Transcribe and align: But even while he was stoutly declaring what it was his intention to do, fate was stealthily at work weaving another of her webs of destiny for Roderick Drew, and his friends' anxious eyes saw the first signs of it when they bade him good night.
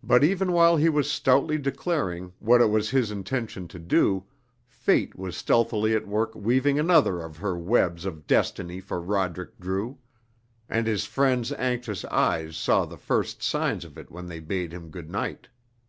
But 0.00 0.22
even 0.22 0.52
while 0.52 0.76
he 0.76 0.88
was 0.88 1.10
stoutly 1.10 1.58
declaring 1.58 2.34
what 2.38 2.60
it 2.60 2.70
was 2.70 2.90
his 2.90 3.10
intention 3.10 3.66
to 3.66 3.80
do, 3.80 4.26
fate 4.64 5.16
was 5.18 5.36
stealthily 5.36 5.92
at 5.96 6.06
work 6.06 6.36
weaving 6.36 6.78
another 6.78 7.18
of 7.20 7.38
her 7.38 7.58
webs 7.58 8.04
of 8.04 8.28
destiny 8.28 8.78
for 8.80 9.00
Roderick 9.00 9.58
Drew, 9.58 9.98
and 10.68 10.86
his 10.86 11.04
friends' 11.04 11.50
anxious 11.54 12.04
eyes 12.04 12.56
saw 12.56 12.84
the 12.84 12.96
first 12.96 13.42
signs 13.42 13.84
of 13.84 13.98
it 13.98 14.08
when 14.08 14.28
they 14.28 14.38
bade 14.38 14.72
him 14.72 14.88
good 14.88 15.10
night. 15.10 15.48